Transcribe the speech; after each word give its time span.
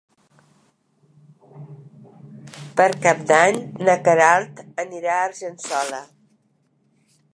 Per 2.81 2.87
Cap 3.03 3.23
d'Any 3.33 3.61
na 3.91 3.95
Queralt 4.07 4.63
anirà 4.85 5.19
a 5.19 5.29
Argençola. 5.31 6.01